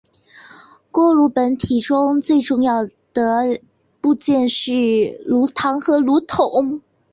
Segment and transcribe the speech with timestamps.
[0.89, 3.59] 锅炉本体中两个最主要的
[4.01, 6.81] 部件是炉膛和锅筒。